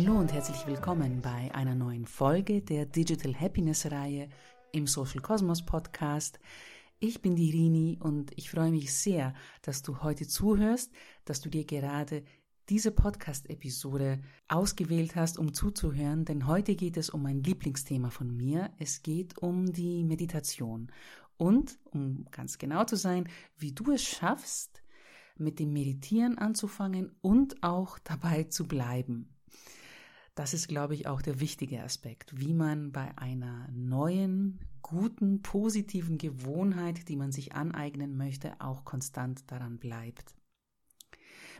[0.00, 4.28] Hallo und herzlich willkommen bei einer neuen Folge der Digital Happiness Reihe
[4.70, 6.38] im Social Cosmos Podcast.
[7.00, 10.92] Ich bin die Rini und ich freue mich sehr, dass du heute zuhörst,
[11.24, 12.22] dass du dir gerade
[12.68, 18.70] diese Podcast-Episode ausgewählt hast, um zuzuhören, denn heute geht es um mein Lieblingsthema von mir.
[18.78, 20.92] Es geht um die Meditation
[21.38, 24.80] und, um ganz genau zu sein, wie du es schaffst,
[25.36, 29.34] mit dem Meditieren anzufangen und auch dabei zu bleiben.
[30.38, 36.16] Das ist, glaube ich, auch der wichtige Aspekt, wie man bei einer neuen, guten, positiven
[36.16, 40.36] Gewohnheit, die man sich aneignen möchte, auch konstant daran bleibt.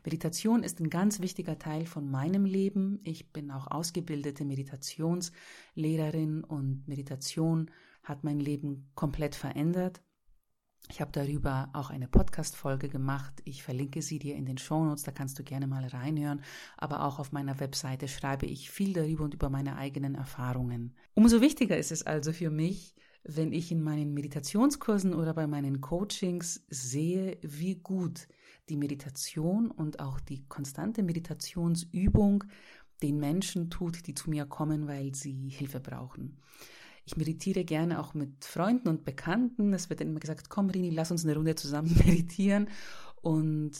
[0.04, 3.00] Meditation ist ein ganz wichtiger Teil von meinem Leben.
[3.02, 7.72] Ich bin auch ausgebildete Meditationslehrerin und Meditation
[8.04, 10.02] hat mein Leben komplett verändert.
[10.90, 13.42] Ich habe darüber auch eine Podcast-Folge gemacht.
[13.44, 16.40] Ich verlinke sie dir in den Shownotes, da kannst du gerne mal reinhören.
[16.78, 20.94] Aber auch auf meiner Webseite schreibe ich viel darüber und über meine eigenen Erfahrungen.
[21.14, 25.82] Umso wichtiger ist es also für mich, wenn ich in meinen Meditationskursen oder bei meinen
[25.82, 28.26] Coachings sehe, wie gut
[28.70, 32.44] die Meditation und auch die konstante Meditationsübung
[33.02, 36.38] den Menschen tut, die zu mir kommen, weil sie Hilfe brauchen.
[37.08, 39.72] Ich meditiere gerne auch mit Freunden und Bekannten.
[39.72, 42.68] Es wird dann immer gesagt, komm Rini, lass uns eine Runde zusammen meditieren.
[43.22, 43.72] Und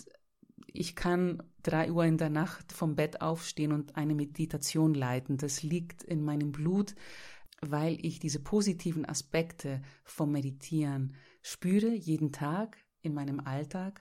[0.73, 5.37] ich kann drei Uhr in der Nacht vom Bett aufstehen und eine Meditation leiten.
[5.37, 6.95] Das liegt in meinem Blut,
[7.61, 14.01] weil ich diese positiven Aspekte vom Meditieren spüre, jeden Tag in meinem Alltag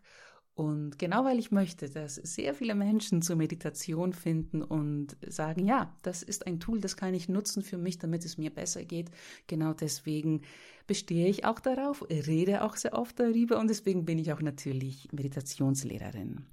[0.57, 5.95] und genau weil ich möchte, dass sehr viele Menschen zur Meditation finden und sagen, ja,
[6.01, 9.11] das ist ein Tool, das kann ich nutzen für mich, damit es mir besser geht.
[9.45, 10.41] Genau deswegen
[10.87, 15.07] bestehe ich auch darauf, rede auch sehr oft darüber und deswegen bin ich auch natürlich
[15.11, 16.47] Meditationslehrerin.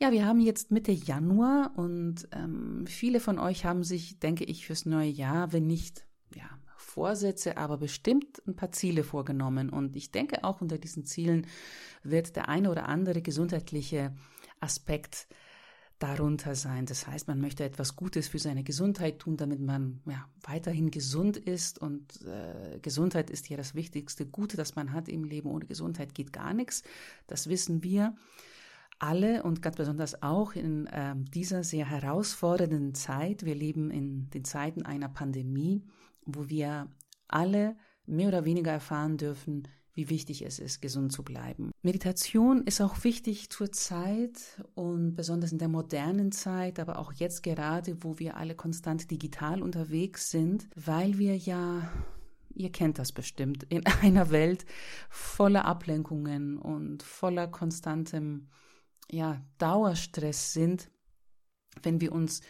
[0.00, 4.66] Ja, wir haben jetzt Mitte Januar und ähm, viele von euch haben sich, denke ich,
[4.66, 6.48] fürs neue Jahr, wenn nicht ja,
[6.94, 9.68] Vorsätze, aber bestimmt ein paar Ziele vorgenommen.
[9.68, 11.48] Und ich denke, auch unter diesen Zielen
[12.04, 14.14] wird der eine oder andere gesundheitliche
[14.60, 15.26] Aspekt
[15.98, 16.86] darunter sein.
[16.86, 21.36] Das heißt, man möchte etwas Gutes für seine Gesundheit tun, damit man ja, weiterhin gesund
[21.36, 21.80] ist.
[21.80, 25.50] Und äh, Gesundheit ist ja das wichtigste Gute, das man hat im Leben.
[25.50, 26.84] Ohne Gesundheit geht gar nichts.
[27.26, 28.14] Das wissen wir
[29.00, 33.44] alle und ganz besonders auch in äh, dieser sehr herausfordernden Zeit.
[33.44, 35.82] Wir leben in den Zeiten einer Pandemie
[36.26, 36.88] wo wir
[37.28, 37.76] alle
[38.06, 41.70] mehr oder weniger erfahren dürfen, wie wichtig es ist, gesund zu bleiben.
[41.82, 47.42] Meditation ist auch wichtig zur Zeit und besonders in der modernen Zeit, aber auch jetzt
[47.42, 51.88] gerade, wo wir alle konstant digital unterwegs sind, weil wir ja,
[52.54, 54.66] ihr kennt das bestimmt, in einer Welt
[55.08, 58.48] voller Ablenkungen und voller konstantem,
[59.10, 60.90] ja, Dauerstress sind,
[61.82, 62.40] wenn wir uns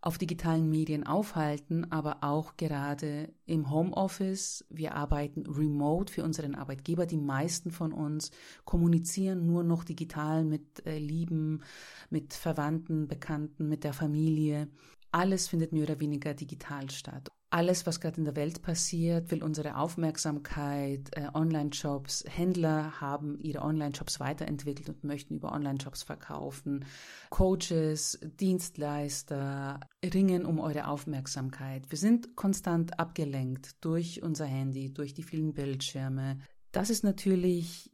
[0.00, 4.64] auf digitalen Medien aufhalten, aber auch gerade im Homeoffice.
[4.70, 7.06] Wir arbeiten remote für unseren Arbeitgeber.
[7.06, 8.30] Die meisten von uns
[8.64, 11.62] kommunizieren nur noch digital mit äh, Lieben,
[12.10, 14.68] mit Verwandten, Bekannten, mit der Familie.
[15.10, 19.42] Alles findet mehr oder weniger digital statt alles, was gerade in der Welt passiert, will
[19.42, 21.08] unsere Aufmerksamkeit.
[21.16, 26.84] Äh, Online-Shops, Händler haben ihre Online-Shops weiterentwickelt und möchten über Online-Shops verkaufen.
[27.30, 31.90] Coaches, Dienstleister ringen um eure Aufmerksamkeit.
[31.90, 36.38] Wir sind konstant abgelenkt durch unser Handy, durch die vielen Bildschirme.
[36.72, 37.90] Das ist natürlich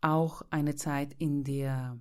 [0.00, 1.98] auch eine Zeit, in der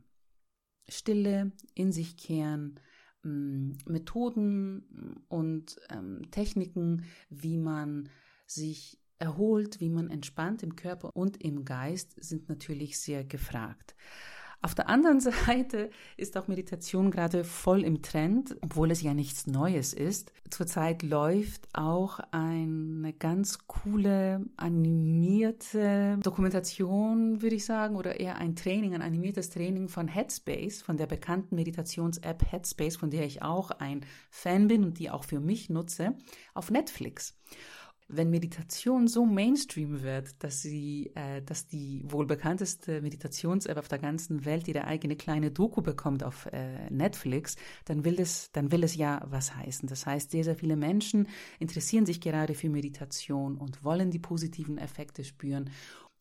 [0.87, 2.79] Stille, in sich kehren,
[3.25, 8.09] Methoden und ähm, Techniken, wie man
[8.45, 13.95] sich erholt, wie man entspannt im Körper und im Geist, sind natürlich sehr gefragt.
[14.61, 19.47] Auf der anderen Seite ist auch Meditation gerade voll im Trend, obwohl es ja nichts
[19.47, 20.31] Neues ist.
[20.49, 28.93] Zurzeit läuft auch eine ganz coole animierte Dokumentation, würde ich sagen, oder eher ein Training,
[28.93, 34.05] ein animiertes Training von Headspace, von der bekannten Meditations-App Headspace, von der ich auch ein
[34.29, 36.15] Fan bin und die auch für mich nutze,
[36.53, 37.35] auf Netflix
[38.07, 43.99] wenn Meditation so Mainstream wird, dass sie, äh, dass die wohl bekannteste Meditations-App auf der
[43.99, 47.55] ganzen Welt ihre eigene kleine Doku bekommt auf äh, Netflix,
[47.85, 49.89] dann will es, dann will es ja was heißen.
[49.89, 51.27] Das heißt, sehr, sehr viele Menschen
[51.59, 55.71] interessieren sich gerade für Meditation und wollen die positiven Effekte spüren.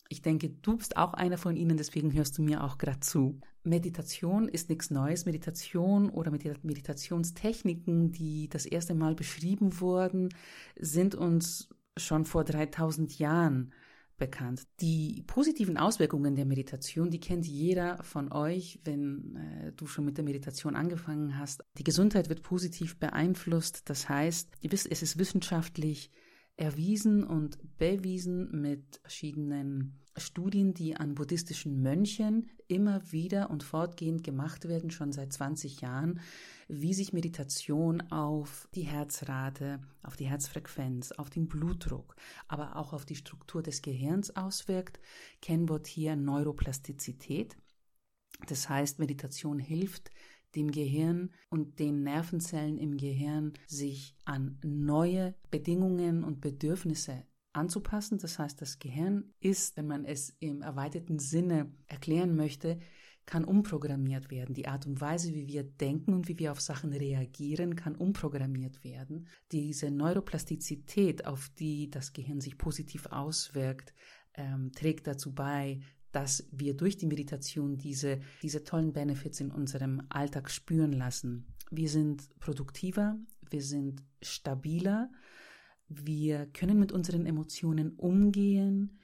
[0.09, 3.41] Ich denke, du bist auch einer von ihnen, deswegen hörst du mir auch gerade zu.
[3.63, 5.25] Meditation ist nichts Neues.
[5.25, 10.29] Meditation oder Meditationstechniken, die das erste Mal beschrieben wurden,
[10.79, 13.73] sind uns schon vor 3000 Jahren
[14.17, 14.63] bekannt.
[14.81, 20.17] Die positiven Auswirkungen der Meditation, die kennt jeder von euch, wenn äh, du schon mit
[20.17, 21.65] der Meditation angefangen hast.
[21.79, 23.89] Die Gesundheit wird positiv beeinflusst.
[23.89, 26.11] Das heißt, es ist wissenschaftlich
[26.57, 34.69] erwiesen und bewiesen mit verschiedenen Studien, die an buddhistischen Mönchen immer wieder und fortgehend gemacht
[34.69, 36.21] werden, schon seit 20 Jahren,
[36.69, 42.17] wie sich Meditation auf die Herzrate, auf die Herzfrequenz, auf den Blutdruck,
[42.49, 45.01] aber auch auf die Struktur des Gehirns auswirkt.
[45.41, 47.57] Kennwort hier Neuroplastizität.
[48.47, 50.11] Das heißt, Meditation hilft
[50.55, 58.19] dem Gehirn und den Nervenzellen im Gehirn sich an neue Bedingungen und Bedürfnisse anzupassen.
[58.19, 62.79] Das heißt, das Gehirn ist, wenn man es im erweiterten Sinne erklären möchte,
[63.27, 64.55] kann umprogrammiert werden.
[64.55, 68.85] Die Art und Weise, wie wir denken und wie wir auf Sachen reagieren, kann umprogrammiert
[68.85, 69.27] werden.
[69.53, 73.95] Diese Neuroplastizität, auf die das Gehirn sich positiv auswirkt,
[74.35, 75.81] ähm, trägt dazu bei,
[76.13, 81.47] dass wir durch die Meditation diese, diese tollen Benefits in unserem Alltag spüren lassen.
[81.71, 83.19] Wir sind produktiver,
[83.51, 85.11] wir sind stabiler,
[85.89, 88.99] wir können mit unseren Emotionen umgehen,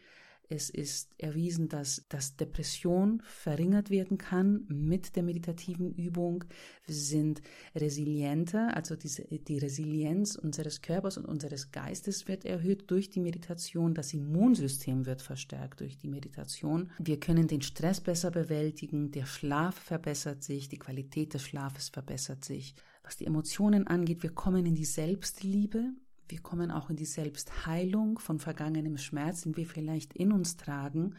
[0.52, 6.44] es ist erwiesen, dass, dass Depression verringert werden kann mit der meditativen Übung.
[6.85, 7.41] Wir sind
[7.76, 13.94] resilienter, also diese, die Resilienz unseres Körpers und unseres Geistes wird erhöht durch die Meditation.
[13.94, 16.91] Das Immunsystem wird verstärkt durch die Meditation.
[16.99, 19.12] Wir können den Stress besser bewältigen.
[19.12, 20.69] Der Schlaf verbessert sich.
[20.69, 22.75] Die Qualität des Schlafes verbessert sich.
[23.05, 25.93] Was die Emotionen angeht, wir kommen in die Selbstliebe.
[26.31, 31.17] Wir kommen auch in die Selbstheilung von vergangenem Schmerz, den wir vielleicht in uns tragen.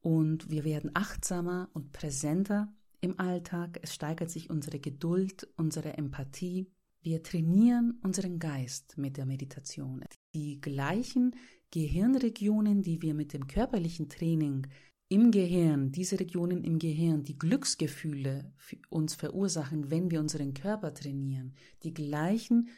[0.00, 3.78] Und wir werden achtsamer und präsenter im Alltag.
[3.82, 6.66] Es steigert sich unsere Geduld, unsere Empathie.
[7.00, 10.04] Wir trainieren unseren Geist mit der Meditation.
[10.34, 11.34] Die gleichen
[11.70, 14.66] Gehirnregionen, die wir mit dem körperlichen Training
[15.08, 18.52] im Gehirn, diese Regionen im Gehirn, die Glücksgefühle
[18.90, 22.68] uns verursachen, wenn wir unseren Körper trainieren, die gleichen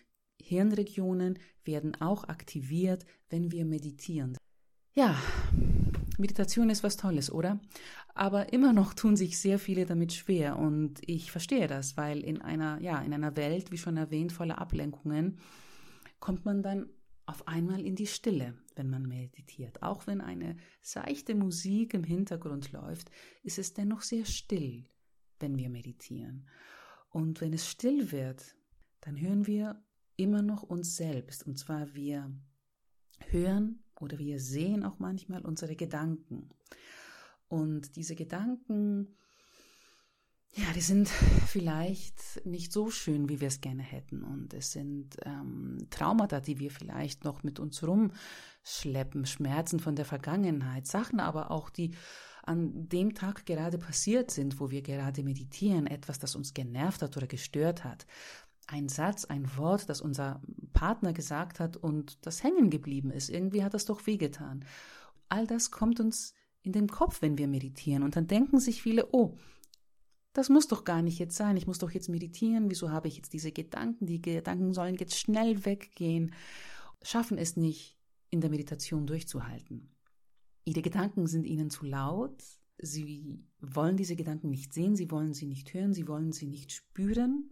[0.51, 4.37] Hirnregionen werden auch aktiviert, wenn wir meditieren.
[4.95, 5.17] Ja,
[6.19, 7.61] Meditation ist was Tolles, oder?
[8.15, 12.43] Aber immer noch tun sich sehr viele damit schwer und ich verstehe das, weil in
[12.43, 15.39] einer, ja, in einer Welt, wie schon erwähnt, voller Ablenkungen,
[16.19, 16.91] kommt man dann
[17.27, 19.85] auf einmal in die Stille, wenn man meditiert.
[19.85, 23.09] Auch wenn eine seichte Musik im Hintergrund läuft,
[23.45, 24.85] ist es dennoch sehr still,
[25.39, 26.49] wenn wir meditieren.
[27.09, 28.57] Und wenn es still wird,
[29.01, 29.81] dann hören wir
[30.21, 31.47] immer noch uns selbst.
[31.47, 32.31] Und zwar wir
[33.31, 36.51] hören oder wir sehen auch manchmal unsere Gedanken.
[37.49, 39.17] Und diese Gedanken,
[40.55, 44.23] ja, die sind vielleicht nicht so schön, wie wir es gerne hätten.
[44.23, 50.05] Und es sind ähm, Traumata, die wir vielleicht noch mit uns rumschleppen, Schmerzen von der
[50.05, 51.93] Vergangenheit, Sachen aber auch, die
[52.43, 57.17] an dem Tag gerade passiert sind, wo wir gerade meditieren, etwas, das uns genervt hat
[57.17, 58.07] oder gestört hat
[58.71, 60.41] ein Satz, ein Wort, das unser
[60.73, 63.29] Partner gesagt hat und das hängen geblieben ist.
[63.29, 64.65] Irgendwie hat das doch wehgetan.
[65.29, 68.03] All das kommt uns in den Kopf, wenn wir meditieren.
[68.03, 69.37] Und dann denken sich viele, oh,
[70.33, 71.57] das muss doch gar nicht jetzt sein.
[71.57, 72.71] Ich muss doch jetzt meditieren.
[72.71, 74.07] Wieso habe ich jetzt diese Gedanken?
[74.07, 76.33] Die Gedanken sollen jetzt schnell weggehen.
[77.03, 79.91] Schaffen es nicht, in der Meditation durchzuhalten.
[80.65, 82.41] Ihre Gedanken sind ihnen zu laut.
[82.79, 84.95] Sie wollen diese Gedanken nicht sehen.
[84.95, 85.93] Sie wollen sie nicht hören.
[85.93, 87.51] Sie wollen sie nicht spüren.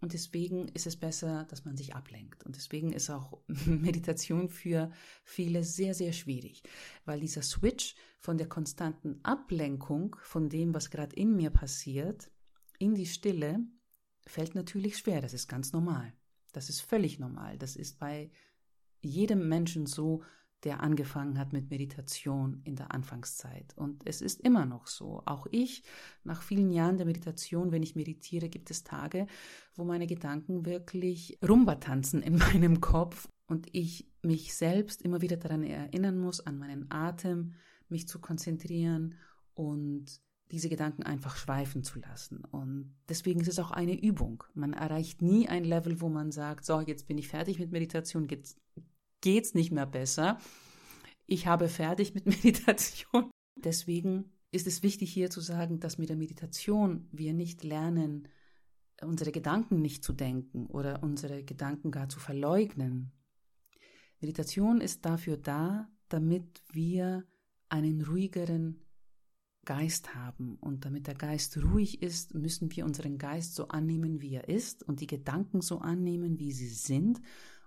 [0.00, 2.44] Und deswegen ist es besser, dass man sich ablenkt.
[2.44, 4.90] Und deswegen ist auch Meditation für
[5.24, 6.62] viele sehr, sehr schwierig,
[7.04, 12.30] weil dieser Switch von der konstanten Ablenkung von dem, was gerade in mir passiert,
[12.78, 13.60] in die Stille,
[14.26, 15.20] fällt natürlich schwer.
[15.20, 16.12] Das ist ganz normal.
[16.52, 17.58] Das ist völlig normal.
[17.58, 18.30] Das ist bei
[19.00, 20.22] jedem Menschen so,
[20.66, 23.72] der angefangen hat mit Meditation in der Anfangszeit.
[23.76, 25.22] Und es ist immer noch so.
[25.24, 25.84] Auch ich,
[26.24, 29.28] nach vielen Jahren der Meditation, wenn ich meditiere, gibt es Tage,
[29.76, 35.36] wo meine Gedanken wirklich Rumba tanzen in meinem Kopf und ich mich selbst immer wieder
[35.36, 37.54] daran erinnern muss, an meinen Atem,
[37.88, 39.14] mich zu konzentrieren
[39.54, 40.20] und
[40.50, 42.44] diese Gedanken einfach schweifen zu lassen.
[42.44, 44.42] Und deswegen ist es auch eine Übung.
[44.54, 48.26] Man erreicht nie ein Level, wo man sagt, so, jetzt bin ich fertig mit Meditation,
[48.28, 48.60] jetzt
[49.26, 50.38] geht's nicht mehr besser.
[51.26, 53.28] Ich habe fertig mit Meditation.
[53.56, 58.28] Deswegen ist es wichtig hier zu sagen, dass mit der Meditation wir nicht lernen,
[59.02, 63.10] unsere Gedanken nicht zu denken oder unsere Gedanken gar zu verleugnen.
[64.20, 67.24] Meditation ist dafür da, damit wir
[67.68, 68.80] einen ruhigeren
[69.64, 70.54] Geist haben.
[70.60, 74.84] Und damit der Geist ruhig ist, müssen wir unseren Geist so annehmen, wie er ist
[74.84, 77.20] und die Gedanken so annehmen, wie sie sind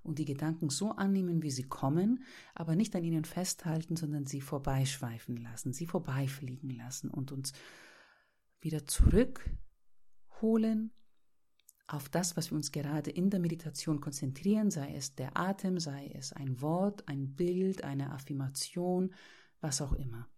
[0.03, 2.23] und die Gedanken so annehmen, wie sie kommen,
[2.55, 7.53] aber nicht an ihnen festhalten, sondern sie vorbeischweifen lassen, sie vorbeifliegen lassen und uns
[8.61, 10.91] wieder zurückholen
[11.87, 16.11] auf das, was wir uns gerade in der Meditation konzentrieren, sei es der Atem, sei
[16.13, 19.13] es ein Wort, ein Bild, eine Affirmation,
[19.59, 20.29] was auch immer.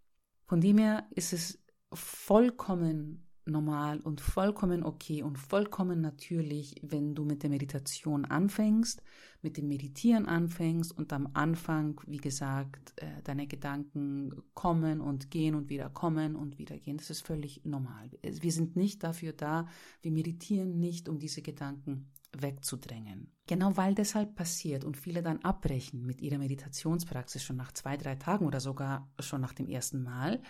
[0.46, 1.62] Von dem her ist es
[1.94, 9.02] vollkommen normal und vollkommen okay und vollkommen natürlich, wenn du mit der Meditation anfängst,
[9.42, 15.56] mit dem Meditieren anfängst und am Anfang, wie gesagt, äh, deine Gedanken kommen und gehen
[15.56, 16.98] und wieder kommen und wieder gehen.
[16.98, 18.12] Das ist völlig normal.
[18.22, 19.68] Wir sind nicht dafür da,
[20.02, 23.32] wir meditieren nicht, um diese Gedanken wegzudrängen.
[23.48, 28.16] Genau weil deshalb passiert und viele dann abbrechen mit ihrer Meditationspraxis schon nach zwei, drei
[28.16, 30.42] Tagen oder sogar schon nach dem ersten Mal,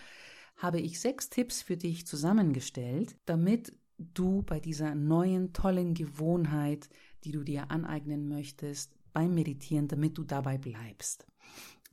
[0.56, 6.88] habe ich sechs Tipps für dich zusammengestellt, damit du bei dieser neuen, tollen Gewohnheit,
[7.24, 11.26] die du dir aneignen möchtest, beim Meditieren, damit du dabei bleibst.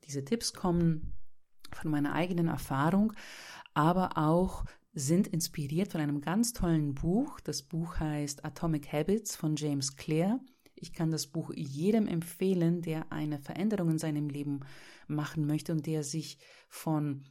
[0.06, 1.14] Diese Tipps kommen
[1.74, 3.14] von meiner eigenen Erfahrung,
[3.74, 7.40] aber auch sind inspiriert von einem ganz tollen Buch.
[7.42, 10.40] Das Buch heißt Atomic Habits von James Clear.
[10.76, 14.62] Ich kann das Buch jedem empfehlen, der eine Veränderung in seinem Leben
[15.08, 16.38] machen möchte und der sich
[16.70, 17.24] von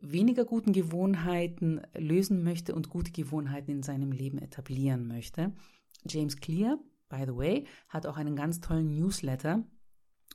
[0.00, 5.52] weniger guten Gewohnheiten lösen möchte und gute Gewohnheiten in seinem Leben etablieren möchte.
[6.06, 9.64] James Clear, by the way, hat auch einen ganz tollen Newsletter.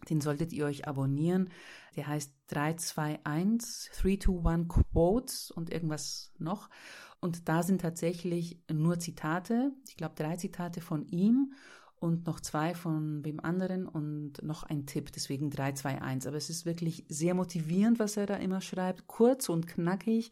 [0.10, 1.50] Den solltet ihr euch abonnieren.
[1.96, 6.70] Der heißt 321 321 Quotes und irgendwas noch.
[7.20, 11.54] Und da sind tatsächlich nur Zitate, ich glaube drei Zitate von ihm
[12.00, 16.28] und noch zwei von wem anderen und noch ein Tipp, deswegen 3, 2, 1.
[16.28, 20.32] Aber es ist wirklich sehr motivierend, was er da immer schreibt, kurz und knackig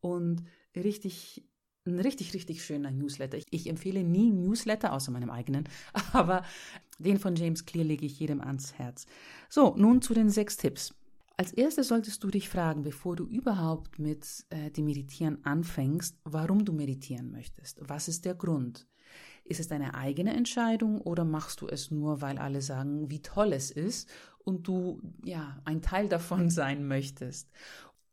[0.00, 0.44] und
[0.76, 1.44] richtig
[1.88, 3.38] ein richtig, richtig schöner Newsletter.
[3.50, 5.68] Ich empfehle nie Newsletter, außer meinem eigenen,
[6.12, 6.44] aber
[6.98, 9.06] den von James Clear lege ich jedem ans Herz.
[9.48, 10.94] So, nun zu den sechs Tipps.
[11.36, 16.64] Als erstes solltest du dich fragen, bevor du überhaupt mit äh, dem Meditieren anfängst, warum
[16.64, 17.78] du meditieren möchtest.
[17.80, 18.88] Was ist der Grund?
[19.48, 23.54] Ist es deine eigene Entscheidung oder machst du es nur, weil alle sagen, wie toll
[23.54, 24.10] es ist
[24.44, 27.50] und du ja ein Teil davon sein möchtest?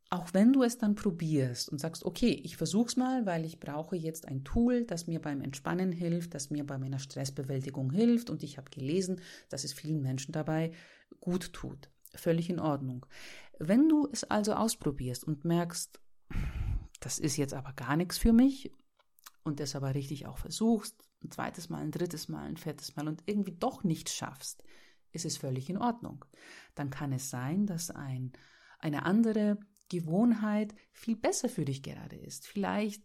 [0.10, 3.98] Auch wenn du es dann probierst und sagst, okay, ich versuch's mal, weil ich brauche
[3.98, 8.42] jetzt ein Tool, das mir beim Entspannen hilft, das mir bei meiner Stressbewältigung hilft und
[8.42, 10.72] ich habe gelesen, dass es vielen Menschen dabei
[11.20, 11.90] gut tut.
[12.14, 13.06] Völlig in Ordnung.
[13.60, 16.00] Wenn du es also ausprobierst und merkst,
[17.02, 18.72] das ist jetzt aber gar nichts für mich
[19.44, 23.08] und es aber richtig auch versuchst, ein zweites Mal, ein drittes Mal, ein viertes Mal
[23.08, 24.64] und irgendwie doch nicht schaffst,
[25.12, 26.26] ist es völlig in Ordnung.
[26.76, 28.32] Dann kann es sein, dass ein,
[28.80, 29.58] eine andere
[29.90, 32.48] Gewohnheit viel besser für dich gerade ist.
[32.48, 33.04] Vielleicht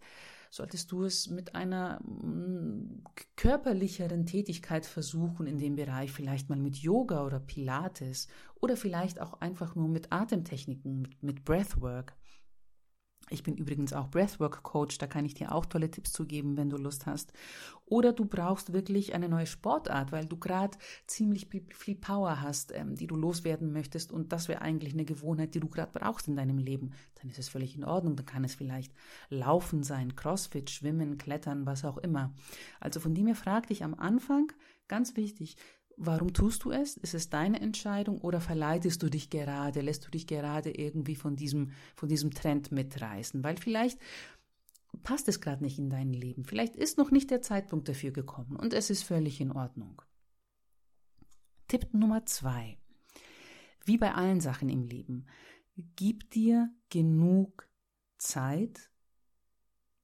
[0.51, 3.05] solltest du es mit einer mm,
[3.37, 8.27] körperlicheren Tätigkeit versuchen in dem Bereich, vielleicht mal mit Yoga oder Pilates
[8.61, 12.17] oder vielleicht auch einfach nur mit Atemtechniken, mit, mit Breathwork.
[13.31, 16.57] Ich bin übrigens auch Breathwork Coach, da kann ich dir auch tolle Tipps zu geben,
[16.57, 17.33] wenn du Lust hast.
[17.87, 22.97] Oder du brauchst wirklich eine neue Sportart, weil du gerade ziemlich viel Power hast, ähm,
[22.97, 26.37] die du loswerden möchtest und das wäre eigentlich eine Gewohnheit, die du gerade brauchst in
[26.37, 26.91] deinem Leben.
[27.21, 28.17] Dann ist es völlig in Ordnung.
[28.17, 28.93] Dann kann es vielleicht
[29.29, 32.35] Laufen sein, Crossfit, Schwimmen, Klettern, was auch immer.
[32.81, 34.53] Also von dem her frag dich am Anfang,
[34.89, 35.57] ganz wichtig,
[36.03, 36.97] Warum tust du es?
[36.97, 41.37] Ist es deine Entscheidung oder verleitest du dich gerade, lässt du dich gerade irgendwie von
[41.37, 43.45] diesem, von diesem Trend mitreißen?
[43.45, 43.99] Weil vielleicht
[45.03, 46.47] passt es gerade nicht in dein Leben.
[46.47, 50.01] Vielleicht ist noch nicht der Zeitpunkt dafür gekommen und es ist völlig in Ordnung.
[51.69, 52.79] Tipp Nummer zwei.
[53.85, 55.27] Wie bei allen Sachen im Leben,
[55.97, 57.69] gib dir genug
[58.17, 58.91] Zeit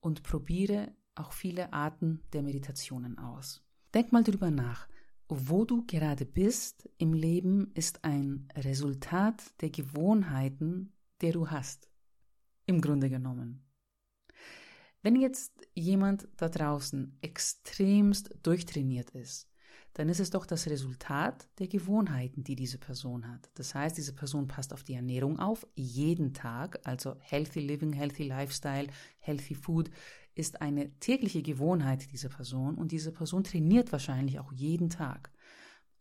[0.01, 3.63] und probiere auch viele Arten der Meditationen aus.
[3.95, 4.89] Denk mal drüber nach
[5.29, 11.91] wo du gerade bist im Leben ist ein Resultat der Gewohnheiten, der du hast.
[12.67, 13.65] Im Grunde genommen.
[15.03, 19.49] Wenn jetzt jemand da draußen extremst durchtrainiert ist,
[19.97, 23.49] dann ist es doch das Resultat der Gewohnheiten, die diese Person hat.
[23.55, 28.25] Das heißt, diese Person passt auf die Ernährung auf, jeden Tag, also Healthy Living, Healthy
[28.25, 28.89] Lifestyle,
[29.21, 29.91] Healthy Food
[30.35, 35.31] ist eine tägliche Gewohnheit dieser Person und diese Person trainiert wahrscheinlich auch jeden Tag.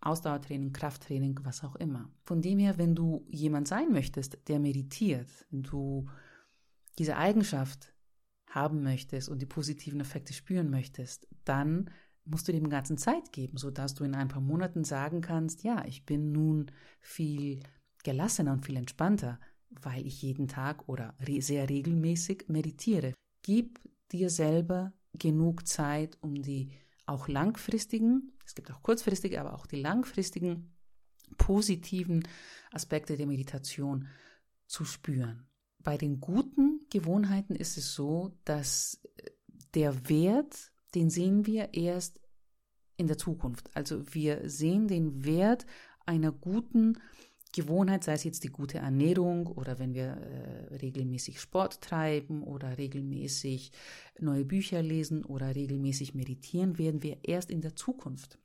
[0.02, 2.12] Ausdauertraining, Krafttraining, was auch immer.
[2.26, 6.06] Von dem her, wenn du jemand sein möchtest, der meditiert, wenn du
[6.98, 7.94] diese Eigenschaft
[8.50, 11.90] haben möchtest und die positiven Effekte spüren möchtest, dann
[12.26, 15.86] musst du dem Ganzen Zeit geben, sodass du in ein paar Monaten sagen kannst, ja,
[15.86, 17.60] ich bin nun viel
[18.04, 19.40] gelassener und viel entspannter,
[19.70, 23.14] weil ich jeden Tag oder sehr regelmäßig meditiere.
[23.42, 23.80] Gib
[24.12, 26.72] dir selber genug Zeit, um die
[27.06, 30.76] auch langfristigen, es gibt auch kurzfristige, aber auch die langfristigen
[31.38, 32.28] positiven
[32.72, 34.08] Aspekte der Meditation
[34.68, 35.48] zu spüren.
[35.80, 39.02] Bei den guten Gewohnheiten ist es so, dass
[39.74, 42.20] der Wert, den sehen wir erst
[42.98, 43.70] in der Zukunft.
[43.76, 45.66] Also wir sehen den Wert
[46.06, 46.98] einer guten
[47.56, 52.78] Gewohnheit, sei es jetzt die gute Ernährung oder wenn wir äh, regelmäßig Sport treiben oder
[52.78, 53.72] regelmäßig
[54.20, 58.40] neue Bücher lesen oder regelmäßig meditieren, werden wir erst in der Zukunft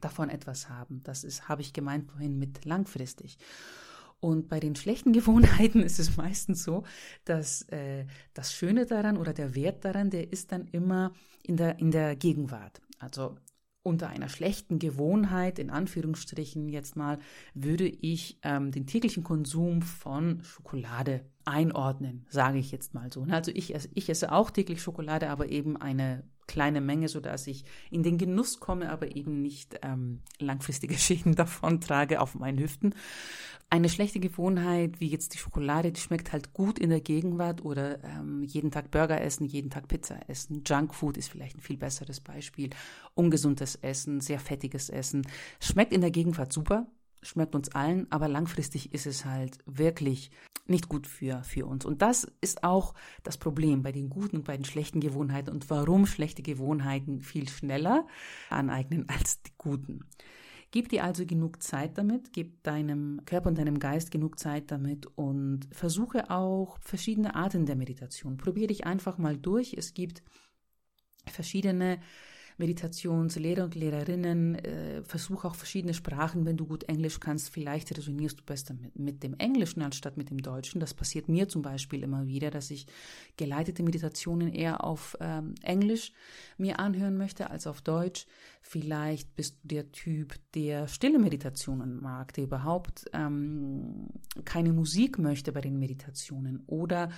[0.00, 1.02] davon etwas haben.
[1.02, 3.38] Das ist, habe ich gemeint vorhin mit langfristig.
[4.20, 6.84] Und bei den schlechten Gewohnheiten ist es meistens so,
[7.24, 11.12] dass äh, das Schöne daran oder der Wert daran, der ist dann immer
[11.42, 12.80] in der, in der Gegenwart.
[12.98, 13.36] Also
[13.82, 17.18] unter einer schlechten Gewohnheit, in Anführungsstrichen jetzt mal,
[17.54, 23.26] würde ich ähm, den täglichen Konsum von Schokolade einordnen, sage ich jetzt mal so.
[23.30, 27.64] Also ich, ich esse auch täglich Schokolade, aber eben eine kleine Menge, so dass ich
[27.92, 32.94] in den Genuss komme, aber eben nicht ähm, langfristige Schäden davon trage auf meinen Hüften.
[33.72, 38.02] Eine schlechte Gewohnheit, wie jetzt die Schokolade, die schmeckt halt gut in der Gegenwart oder
[38.02, 40.64] ähm, jeden Tag Burger essen, jeden Tag Pizza essen.
[40.66, 42.70] Junkfood ist vielleicht ein viel besseres Beispiel.
[43.14, 45.24] Ungesundes Essen, sehr fettiges Essen.
[45.60, 46.88] Schmeckt in der Gegenwart super,
[47.22, 50.30] schmeckt uns allen, aber langfristig ist es halt wirklich
[50.66, 51.84] nicht gut für, für uns.
[51.84, 55.68] Und das ist auch das Problem bei den guten und bei den schlechten Gewohnheiten und
[55.68, 58.06] warum schlechte Gewohnheiten viel schneller
[58.48, 60.04] aneignen als die guten.
[60.72, 65.06] Gib dir also genug Zeit damit, gib deinem Körper und deinem Geist genug Zeit damit
[65.16, 68.36] und versuche auch verschiedene Arten der Meditation.
[68.36, 69.74] Probier dich einfach mal durch.
[69.76, 70.22] Es gibt
[71.26, 72.00] verschiedene
[72.60, 78.38] Meditationslehrer und Lehrerinnen, äh, versuch auch verschiedene Sprachen, wenn du gut Englisch kannst, vielleicht resonierst
[78.38, 80.78] du besser mit, mit dem Englischen anstatt mit dem Deutschen.
[80.78, 82.86] Das passiert mir zum Beispiel immer wieder, dass ich
[83.36, 86.12] geleitete Meditationen eher auf ähm, Englisch
[86.58, 88.26] mir anhören möchte als auf Deutsch.
[88.60, 94.08] Vielleicht bist du der Typ, der stille Meditationen mag, der überhaupt ähm,
[94.44, 97.10] keine Musik möchte bei den Meditationen oder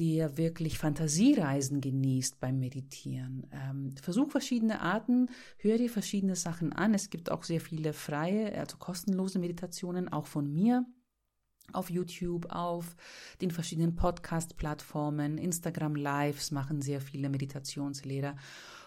[0.00, 3.46] der wirklich Fantasiereisen genießt beim Meditieren.
[3.52, 6.94] Ähm, versuch verschiedene Arten, hör dir verschiedene Sachen an.
[6.94, 10.86] Es gibt auch sehr viele freie, also kostenlose Meditationen, auch von mir
[11.74, 12.96] auf YouTube, auf
[13.42, 18.36] den verschiedenen Podcast-Plattformen, Instagram Lives machen sehr viele Meditationslehrer.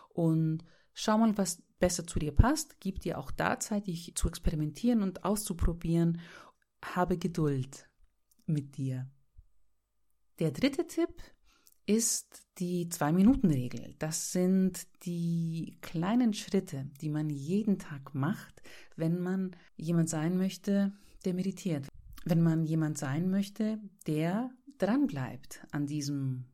[0.10, 2.80] Und schau mal, was besser zu dir passt.
[2.80, 6.20] Gib dir auch da Zeit, dich zu experimentieren und auszuprobieren.
[6.84, 7.88] Habe Geduld
[8.48, 9.13] mit dir.
[10.40, 11.14] Der dritte Tipp
[11.86, 13.96] ist die Zwei-Minuten-Regel.
[14.00, 18.62] Das sind die kleinen Schritte, die man jeden Tag macht,
[18.96, 20.94] wenn man jemand sein möchte,
[21.26, 21.88] der meditiert.
[22.26, 26.46] Wenn man jemand sein möchte, der dranbleibt an diesem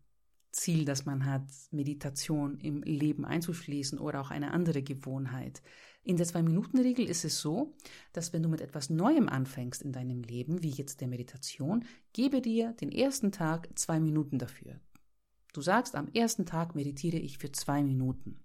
[0.51, 5.61] Ziel, das man hat, Meditation im Leben einzuschließen oder auch eine andere Gewohnheit.
[6.03, 7.75] In der Zwei-Minuten-Regel ist es so,
[8.13, 12.41] dass wenn du mit etwas Neuem anfängst in deinem Leben, wie jetzt der Meditation, gebe
[12.41, 14.79] dir den ersten Tag zwei Minuten dafür.
[15.53, 18.39] Du sagst, am ersten Tag meditiere ich für zwei Minuten.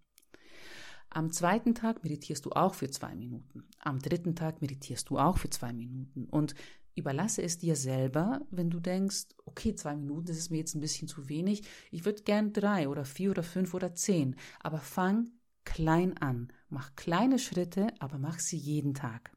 [1.10, 3.68] Am zweiten Tag meditierst du auch für zwei Minuten.
[3.78, 6.24] Am dritten Tag meditierst du auch für zwei Minuten.
[6.24, 6.56] Und
[6.96, 10.80] überlasse es dir selber, wenn du denkst, okay, zwei Minuten, das ist mir jetzt ein
[10.80, 11.62] bisschen zu wenig.
[11.92, 14.34] Ich würde gern drei oder vier oder fünf oder zehn.
[14.60, 15.28] Aber fang
[15.64, 16.48] klein an.
[16.74, 19.30] Mach kleine Schritte, aber mach sie jeden Tag.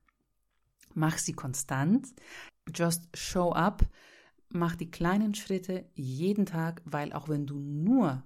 [0.95, 2.07] Mach sie konstant.
[2.73, 3.87] Just show up.
[4.49, 8.23] Mach die kleinen Schritte jeden Tag, weil auch wenn du nur,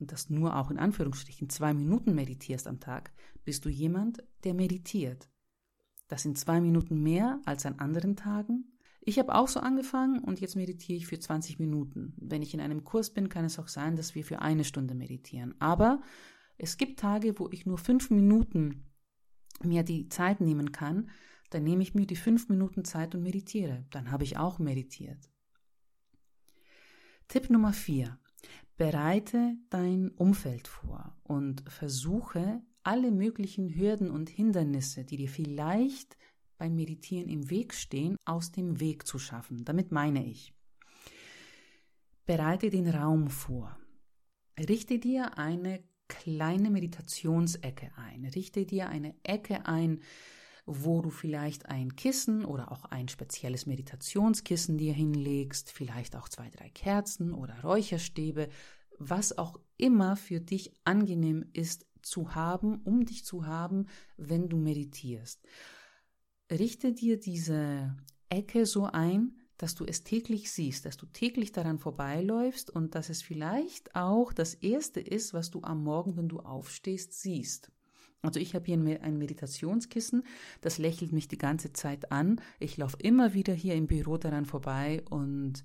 [0.00, 3.12] und das nur auch in Anführungsstrichen, zwei Minuten meditierst am Tag,
[3.44, 5.28] bist du jemand, der meditiert.
[6.08, 8.72] Das sind zwei Minuten mehr als an anderen Tagen.
[9.02, 12.14] Ich habe auch so angefangen und jetzt meditiere ich für 20 Minuten.
[12.16, 14.96] Wenn ich in einem Kurs bin, kann es auch sein, dass wir für eine Stunde
[14.96, 15.54] meditieren.
[15.60, 16.02] Aber
[16.58, 18.84] es gibt Tage, wo ich nur fünf Minuten
[19.62, 21.10] mir die Zeit nehmen kann,
[21.50, 23.84] dann nehme ich mir die fünf Minuten Zeit und meditiere.
[23.90, 25.30] Dann habe ich auch meditiert.
[27.28, 28.18] Tipp Nummer vier.
[28.76, 36.16] Bereite dein Umfeld vor und versuche alle möglichen Hürden und Hindernisse, die dir vielleicht
[36.58, 39.64] beim Meditieren im Weg stehen, aus dem Weg zu schaffen.
[39.64, 40.54] Damit meine ich.
[42.24, 43.76] Bereite den Raum vor.
[44.58, 48.26] Richte dir eine kleine Meditationsecke ein.
[48.26, 50.00] Richte dir eine Ecke ein,
[50.66, 56.50] wo du vielleicht ein Kissen oder auch ein spezielles Meditationskissen dir hinlegst, vielleicht auch zwei,
[56.50, 58.48] drei Kerzen oder Räucherstäbe,
[58.98, 64.56] was auch immer für dich angenehm ist zu haben, um dich zu haben, wenn du
[64.56, 65.40] meditierst.
[66.50, 67.96] Richte dir diese
[68.28, 73.10] Ecke so ein, dass du es täglich siehst, dass du täglich daran vorbeiläufst und dass
[73.10, 77.70] es vielleicht auch das Erste ist, was du am Morgen, wenn du aufstehst, siehst.
[78.22, 80.24] Also ich habe hier ein Meditationskissen,
[80.62, 82.40] das lächelt mich die ganze Zeit an.
[82.58, 85.62] Ich laufe immer wieder hier im Büro daran vorbei und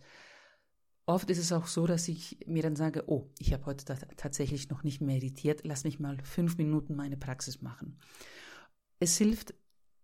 [1.08, 3.84] oft ist es auch so, dass ich mir dann sage, oh, ich habe heute
[4.16, 7.98] tatsächlich noch nicht meditiert, lass mich mal fünf Minuten meine Praxis machen.
[9.00, 9.56] Es hilft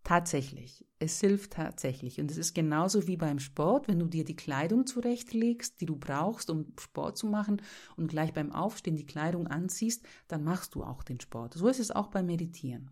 [0.04, 0.86] Tatsächlich.
[1.00, 2.20] Es hilft tatsächlich.
[2.20, 5.96] Und es ist genauso wie beim Sport, wenn du dir die Kleidung zurechtlegst, die du
[5.96, 7.62] brauchst, um Sport zu machen
[7.96, 11.54] und gleich beim Aufstehen die Kleidung anziehst, dann machst du auch den Sport.
[11.54, 12.92] So ist es auch beim Meditieren.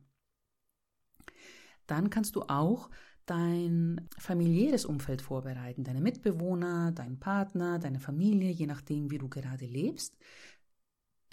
[1.86, 2.90] Dann kannst du auch
[3.26, 9.66] dein familiäres Umfeld vorbereiten, deine Mitbewohner, deinen Partner, deine Familie, je nachdem, wie du gerade
[9.66, 10.18] lebst.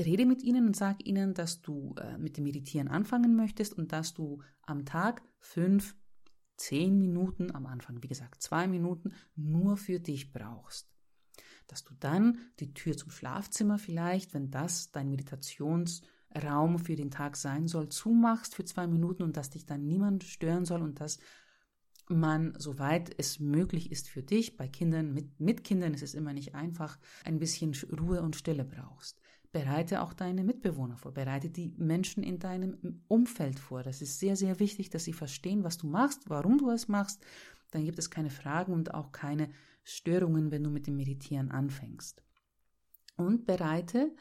[0.01, 3.93] Rede mit ihnen und sag ihnen, dass du äh, mit dem Meditieren anfangen möchtest und
[3.93, 5.97] dass du am Tag fünf,
[6.57, 10.89] zehn Minuten, am Anfang wie gesagt zwei Minuten, nur für dich brauchst.
[11.67, 17.37] Dass du dann die Tür zum Schlafzimmer vielleicht, wenn das dein Meditationsraum für den Tag
[17.37, 21.19] sein soll, zumachst für zwei Minuten und dass dich dann niemand stören soll und dass
[22.11, 26.33] man, soweit es möglich ist für dich, bei Kindern, mit, mit Kindern ist es immer
[26.33, 29.21] nicht einfach, ein bisschen Ruhe und Stille brauchst.
[29.51, 33.83] Bereite auch deine Mitbewohner vor, bereite die Menschen in deinem Umfeld vor.
[33.83, 37.25] Das ist sehr, sehr wichtig, dass sie verstehen, was du machst, warum du es machst.
[37.71, 39.51] Dann gibt es keine Fragen und auch keine
[39.85, 42.23] Störungen, wenn du mit dem Meditieren anfängst.
[43.17, 44.15] Und bereite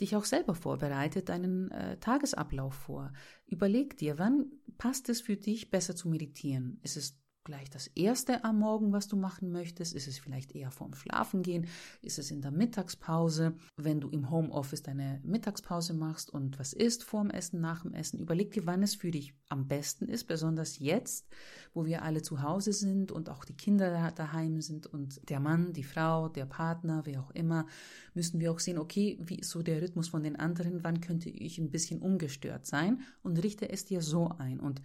[0.00, 3.12] dich auch selber vor, bereite deinen äh, Tagesablauf vor.
[3.46, 6.78] Überleg dir, wann passt es für dich besser zu meditieren?
[6.82, 7.18] Ist es
[7.48, 9.94] gleich das erste am Morgen, was du machen möchtest?
[9.94, 11.66] Ist es vielleicht eher vorm Schlafengehen?
[12.02, 13.54] Ist es in der Mittagspause?
[13.78, 18.20] Wenn du im Homeoffice deine Mittagspause machst und was isst vorm Essen, nach dem Essen,
[18.20, 21.26] überleg dir, wann es für dich am besten ist, besonders jetzt,
[21.72, 25.72] wo wir alle zu Hause sind und auch die Kinder daheim sind und der Mann,
[25.72, 27.64] die Frau, der Partner, wer auch immer,
[28.12, 30.84] müssen wir auch sehen, okay, wie ist so der Rhythmus von den anderen?
[30.84, 33.00] Wann könnte ich ein bisschen ungestört sein?
[33.22, 34.82] Und richte es dir so ein und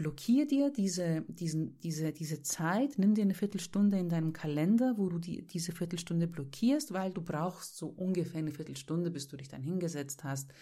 [0.00, 5.10] blockier dir diese, diesen, diese, diese Zeit, nimm dir eine Viertelstunde in deinem Kalender, wo
[5.10, 9.48] du die, diese Viertelstunde blockierst, weil du brauchst so ungefähr eine Viertelstunde, bis du dich
[9.48, 10.54] dann hingesetzt hast,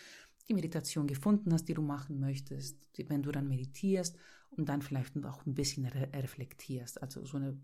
[0.48, 4.16] die Meditation gefunden hast, die du machen möchtest, wenn du dann meditierst
[4.50, 7.00] und dann vielleicht auch ein bisschen re reflektierst.
[7.00, 7.56] Also so eine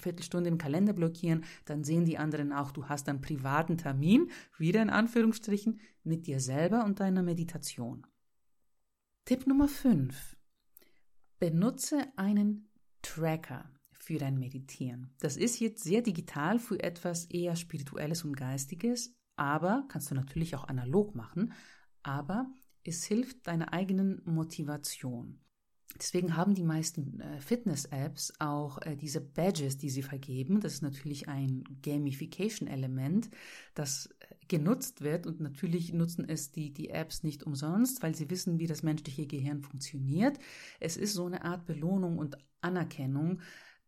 [0.00, 4.82] Viertelstunde im Kalender blockieren, dann sehen die anderen auch, du hast einen privaten Termin, wieder
[4.82, 8.08] in Anführungsstrichen, mit dir selber und deiner Meditation.
[9.24, 10.41] Tipp Nummer 5.
[11.42, 12.68] Benutze einen
[13.02, 15.12] Tracker für dein Meditieren.
[15.18, 20.54] Das ist jetzt sehr digital für etwas eher Spirituelles und Geistiges, aber kannst du natürlich
[20.54, 21.52] auch analog machen,
[22.04, 22.46] aber
[22.84, 25.40] es hilft deiner eigenen Motivation.
[25.98, 30.60] Deswegen haben die meisten äh, Fitness-Apps auch äh, diese Badges, die sie vergeben.
[30.60, 33.30] Das ist natürlich ein Gamification-Element,
[33.74, 34.08] das
[34.52, 35.26] genutzt wird.
[35.26, 39.26] Und natürlich nutzen es die, die Apps nicht umsonst, weil sie wissen, wie das menschliche
[39.26, 40.38] Gehirn funktioniert.
[40.78, 43.40] Es ist so eine Art Belohnung und Anerkennung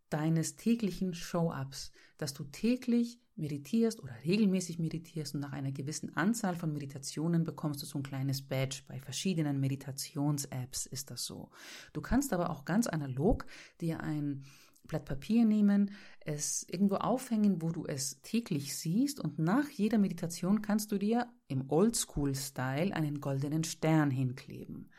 [0.09, 6.55] deines täglichen Show-ups, dass du täglich meditierst oder regelmäßig meditierst und nach einer gewissen Anzahl
[6.57, 8.85] von Meditationen bekommst du so ein kleines Badge.
[8.89, 11.51] Bei verschiedenen Meditations-Apps ist das so.
[11.93, 13.45] Du kannst aber auch ganz analog
[13.81, 14.45] dir ein
[14.87, 20.63] Blatt Papier nehmen, es irgendwo aufhängen, wo du es täglich siehst und nach jeder Meditation
[20.63, 24.91] kannst du dir im Oldschool-Style einen goldenen Stern hinkleben.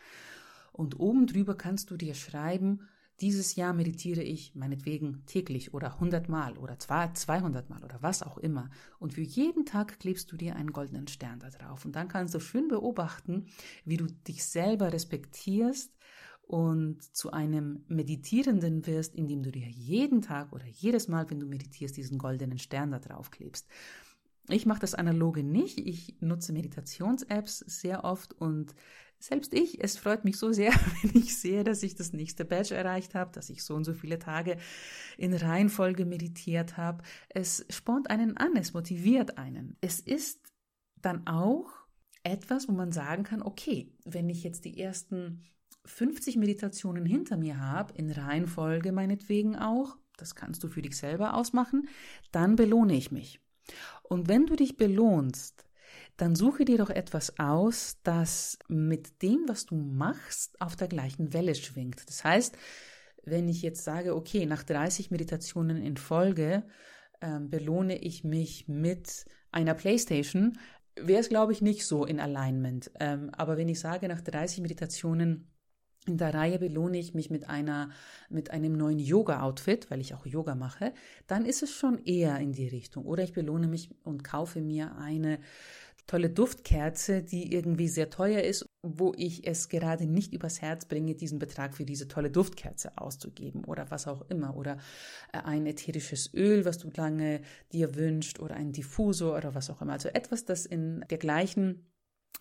[0.71, 2.81] Und oben drüber kannst du dir schreiben,
[3.21, 8.37] dieses Jahr meditiere ich meinetwegen täglich oder 100 Mal oder 200 Mal oder was auch
[8.37, 8.69] immer.
[8.99, 11.85] Und für jeden Tag klebst du dir einen goldenen Stern da drauf.
[11.85, 13.47] Und dann kannst du schön beobachten,
[13.85, 15.95] wie du dich selber respektierst
[16.47, 21.47] und zu einem Meditierenden wirst, indem du dir jeden Tag oder jedes Mal, wenn du
[21.47, 23.67] meditierst, diesen goldenen Stern da drauf klebst.
[24.49, 25.79] Ich mache das analoge nicht.
[25.79, 28.75] Ich nutze Meditations-Apps sehr oft und
[29.17, 32.75] selbst ich, es freut mich so sehr, wenn ich sehe, dass ich das nächste Badge
[32.75, 34.57] erreicht habe, dass ich so und so viele Tage
[35.17, 37.03] in Reihenfolge meditiert habe.
[37.29, 39.77] Es spornt einen an, es motiviert einen.
[39.81, 40.53] Es ist
[41.01, 41.71] dann auch
[42.21, 45.43] etwas, wo man sagen kann, okay, wenn ich jetzt die ersten
[45.85, 51.35] 50 Meditationen hinter mir habe, in Reihenfolge meinetwegen auch, das kannst du für dich selber
[51.35, 51.87] ausmachen,
[52.31, 53.39] dann belohne ich mich.
[54.03, 55.65] Und wenn du dich belohnst,
[56.17, 61.33] dann suche dir doch etwas aus, das mit dem, was du machst, auf der gleichen
[61.33, 62.07] Welle schwingt.
[62.07, 62.57] Das heißt,
[63.23, 66.63] wenn ich jetzt sage, okay, nach 30 Meditationen in Folge
[67.21, 70.57] ähm, belohne ich mich mit einer Playstation,
[70.95, 72.91] wäre es, glaube ich, nicht so in Alignment.
[72.99, 75.51] Ähm, aber wenn ich sage, nach 30 Meditationen
[76.05, 77.89] in der Reihe belohne ich mich mit einer,
[78.29, 80.93] mit einem neuen Yoga-Outfit, weil ich auch Yoga mache,
[81.27, 83.05] dann ist es schon eher in die Richtung.
[83.05, 85.39] Oder ich belohne mich und kaufe mir eine
[86.07, 91.15] tolle Duftkerze, die irgendwie sehr teuer ist, wo ich es gerade nicht übers Herz bringe,
[91.15, 94.55] diesen Betrag für diese tolle Duftkerze auszugeben oder was auch immer.
[94.55, 94.77] Oder
[95.33, 97.41] äh, ein ätherisches Öl, was du lange
[97.71, 99.93] dir wünscht oder ein Diffusor oder was auch immer.
[99.93, 101.87] Also etwas, das in der gleichen,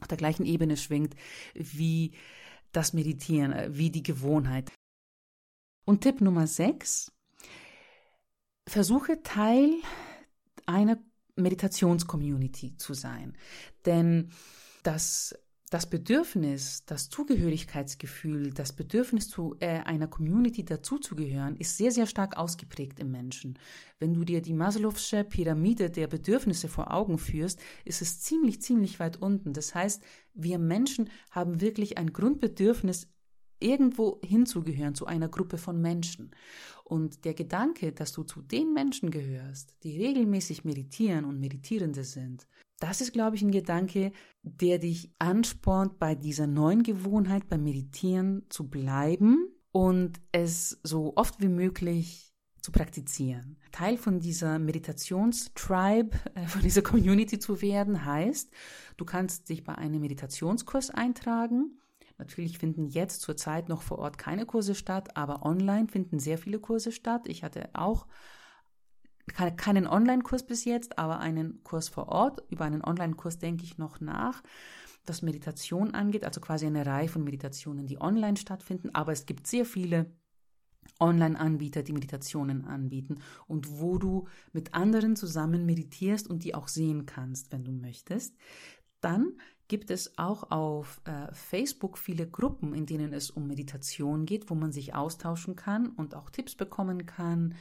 [0.00, 1.14] auf der gleichen Ebene schwingt
[1.54, 2.12] wie
[2.76, 4.70] das Meditieren, äh, wie die Gewohnheit.
[5.84, 7.12] Und Tipp Nummer 6.
[8.66, 9.74] Versuche Teil
[10.66, 10.98] einer
[11.36, 13.36] Meditationscommunity zu sein.
[13.84, 14.30] Denn
[14.82, 15.34] das,
[15.70, 22.36] das Bedürfnis, das Zugehörigkeitsgefühl, das Bedürfnis zu äh, einer Community dazuzugehören, ist sehr, sehr stark
[22.36, 23.58] ausgeprägt im Menschen.
[23.98, 29.00] Wenn du dir die Maslow'sche Pyramide der Bedürfnisse vor Augen führst, ist es ziemlich, ziemlich
[29.00, 29.52] weit unten.
[29.52, 30.02] Das heißt,
[30.34, 33.08] wir Menschen haben wirklich ein Grundbedürfnis,
[33.60, 36.32] irgendwo hinzugehören, zu einer Gruppe von Menschen.
[36.84, 42.46] Und der Gedanke, dass du zu den Menschen gehörst, die regelmäßig meditieren und Meditierende sind,
[42.84, 48.44] das ist, glaube ich, ein Gedanke, der dich anspornt, bei dieser neuen Gewohnheit, beim Meditieren
[48.50, 53.58] zu bleiben und es so oft wie möglich zu praktizieren.
[53.72, 58.50] Teil von dieser Meditationstribe, äh, von dieser Community zu werden, heißt,
[58.96, 61.78] du kannst dich bei einem Meditationskurs eintragen
[62.18, 66.60] Natürlich finden jetzt zurzeit noch vor Ort keine Kurse statt, aber online finden sehr viele
[66.60, 67.22] Kurse statt.
[67.26, 68.06] Ich hatte auch
[69.26, 72.42] keinen Online-Kurs bis jetzt, aber einen Kurs vor Ort.
[72.50, 74.42] Über einen Online-Kurs denke ich noch nach,
[75.06, 78.90] was Meditation angeht, also quasi eine Reihe von Meditationen, die online stattfinden.
[78.94, 80.12] Aber es gibt sehr viele
[81.00, 87.06] Online-Anbieter, die Meditationen anbieten und wo du mit anderen zusammen meditierst und die auch sehen
[87.06, 88.36] kannst, wenn du möchtest.
[89.00, 89.32] Dann
[89.68, 94.54] gibt es auch auf äh, Facebook viele Gruppen, in denen es um Meditation geht, wo
[94.54, 97.54] man sich austauschen kann und auch Tipps bekommen kann.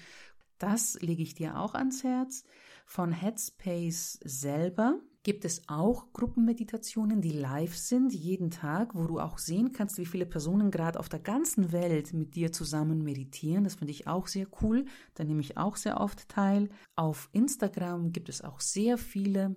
[0.57, 2.43] Das lege ich dir auch ans Herz.
[2.85, 9.37] Von Headspace selber gibt es auch Gruppenmeditationen, die live sind, jeden Tag, wo du auch
[9.37, 13.63] sehen kannst, wie viele Personen gerade auf der ganzen Welt mit dir zusammen meditieren.
[13.63, 14.85] Das finde ich auch sehr cool.
[15.15, 16.69] Da nehme ich auch sehr oft teil.
[16.95, 19.55] Auf Instagram gibt es auch sehr viele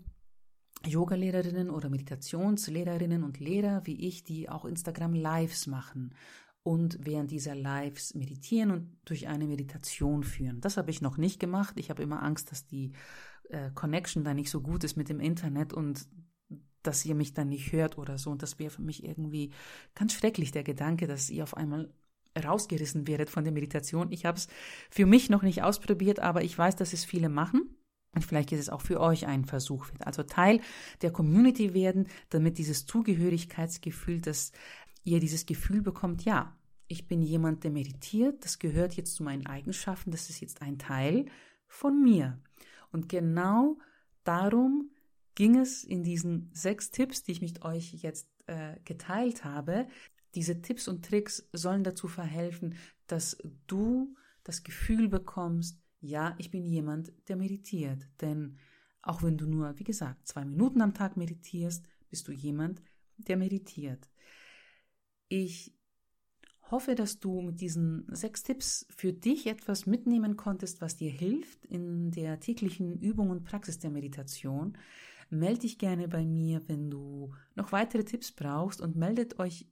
[0.87, 6.15] Yoga-Lehrerinnen oder Meditationslehrerinnen und Lehrer wie ich, die auch Instagram Lives machen
[6.67, 10.61] und während dieser Lives meditieren und durch eine Meditation führen.
[10.61, 11.75] Das habe ich noch nicht gemacht.
[11.79, 12.91] Ich habe immer Angst, dass die
[13.51, 16.09] äh, Connection da nicht so gut ist mit dem Internet und
[16.83, 18.31] dass ihr mich dann nicht hört oder so.
[18.31, 19.53] Und das wäre für mich irgendwie
[19.95, 21.89] ganz schrecklich, der Gedanke, dass ihr auf einmal
[22.37, 24.11] rausgerissen werdet von der Meditation.
[24.11, 24.49] Ich habe es
[24.91, 27.77] für mich noch nicht ausprobiert, aber ich weiß, dass es viele machen.
[28.13, 29.87] Und vielleicht ist es auch für euch ein Versuch.
[30.01, 30.61] Also Teil
[31.03, 34.53] der Community werden, damit dieses Zugehörigkeitsgefühl, dass
[35.07, 36.55] ihr dieses Gefühl bekommt, ja,
[36.89, 40.79] ich bin jemand, der meditiert, das gehört jetzt zu meinen Eigenschaften, das ist jetzt ein
[40.79, 41.27] Teil
[41.67, 42.39] von mir.
[42.93, 43.79] Und genau
[44.25, 44.91] darum
[45.35, 49.87] ging es in diesen sechs Tipps, die ich mit euch jetzt äh, geteilt habe.
[50.35, 52.75] Diese Tipps und Tricks sollen dazu verhelfen,
[53.07, 54.15] dass du
[54.45, 58.07] das Gefühl bekommst, ja, ich bin jemand, der meditiert.
[58.21, 58.59] Denn
[59.03, 62.83] auch wenn du nur, wie gesagt, zwei Minuten am Tag meditierst, bist du jemand,
[63.17, 64.09] der meditiert.
[65.29, 65.73] Ich
[66.71, 71.65] hoffe, dass du mit diesen sechs Tipps für dich etwas mitnehmen konntest, was dir hilft
[71.67, 74.77] in der täglichen Übung und Praxis der Meditation.
[75.31, 79.67] Melde dich gerne bei mir, wenn du noch weitere Tipps brauchst und meldet euch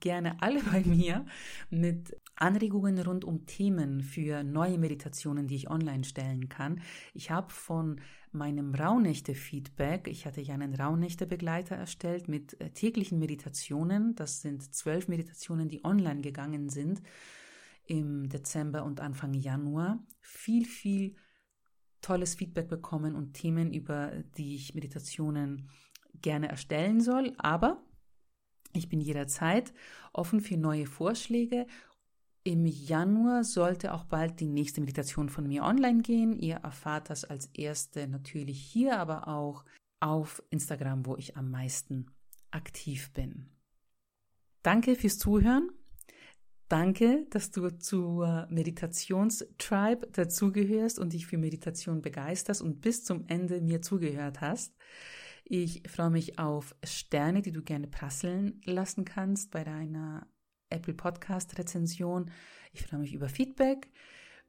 [0.00, 1.24] gerne alle bei mir
[1.70, 6.80] mit Anregungen rund um Themen für neue Meditationen, die ich online stellen kann.
[7.14, 14.14] Ich habe von meinem Rauhnächte-Feedback, ich hatte ja einen Rauhnächte-Begleiter erstellt mit äh, täglichen Meditationen.
[14.14, 17.02] Das sind zwölf Meditationen, die online gegangen sind
[17.86, 19.98] im Dezember und Anfang Januar.
[20.20, 21.16] Viel, viel
[22.00, 25.70] tolles Feedback bekommen und Themen, über die ich Meditationen
[26.20, 27.34] gerne erstellen soll.
[27.38, 27.82] Aber
[28.74, 29.72] ich bin jederzeit
[30.12, 31.66] offen für neue Vorschläge.
[32.48, 36.38] Im Januar sollte auch bald die nächste Meditation von mir online gehen.
[36.38, 39.66] Ihr erfahrt das als erste natürlich hier, aber auch
[40.00, 42.06] auf Instagram, wo ich am meisten
[42.50, 43.50] aktiv bin.
[44.62, 45.68] Danke fürs Zuhören.
[46.70, 53.60] Danke, dass du zur Meditationstribe dazugehörst und dich für Meditation begeisterst und bis zum Ende
[53.60, 54.74] mir zugehört hast.
[55.44, 60.26] Ich freue mich auf Sterne, die du gerne prasseln lassen kannst bei deiner
[60.70, 62.30] Apple Podcast Rezension.
[62.72, 63.90] Ich freue mich über Feedback.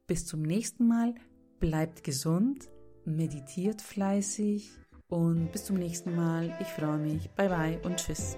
[0.08, 1.16] Bis zum nächsten Mal.
[1.60, 2.70] Bleibt gesund,
[3.06, 4.72] meditiert fleißig
[5.08, 6.58] und bis zum nächsten Mal.
[6.62, 7.30] Ich freue mich.
[7.32, 8.38] Bye bye und tschüss.